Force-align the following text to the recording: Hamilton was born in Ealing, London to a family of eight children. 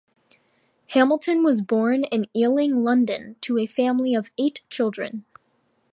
Hamilton 0.87 1.43
was 1.43 1.61
born 1.61 2.05
in 2.05 2.25
Ealing, 2.35 2.77
London 2.83 3.35
to 3.41 3.59
a 3.59 3.67
family 3.67 4.15
of 4.15 4.31
eight 4.35 4.63
children. 4.67 5.25